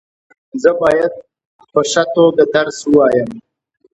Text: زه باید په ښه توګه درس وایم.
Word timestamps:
زه 0.61 0.71
باید 0.81 1.13
په 1.71 1.81
ښه 1.91 2.03
توګه 2.15 2.43
درس 2.55 2.77
وایم. 2.95 3.29